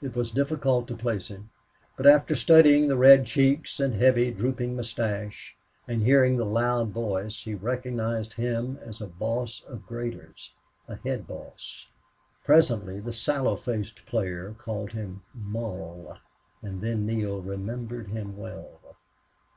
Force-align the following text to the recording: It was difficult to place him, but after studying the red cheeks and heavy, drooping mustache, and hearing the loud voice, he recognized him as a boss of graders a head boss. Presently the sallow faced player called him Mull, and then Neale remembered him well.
It 0.00 0.14
was 0.14 0.30
difficult 0.30 0.86
to 0.86 0.96
place 0.96 1.26
him, 1.26 1.50
but 1.96 2.06
after 2.06 2.36
studying 2.36 2.86
the 2.86 2.96
red 2.96 3.26
cheeks 3.26 3.80
and 3.80 3.92
heavy, 3.94 4.30
drooping 4.30 4.76
mustache, 4.76 5.56
and 5.88 6.00
hearing 6.04 6.36
the 6.36 6.46
loud 6.46 6.90
voice, 6.92 7.42
he 7.42 7.54
recognized 7.56 8.34
him 8.34 8.78
as 8.84 9.00
a 9.00 9.08
boss 9.08 9.64
of 9.66 9.84
graders 9.84 10.52
a 10.86 10.94
head 10.98 11.26
boss. 11.26 11.88
Presently 12.44 13.00
the 13.00 13.12
sallow 13.12 13.56
faced 13.56 14.06
player 14.06 14.54
called 14.56 14.92
him 14.92 15.22
Mull, 15.34 16.16
and 16.62 16.80
then 16.80 17.04
Neale 17.04 17.42
remembered 17.42 18.06
him 18.06 18.36
well. 18.36 18.78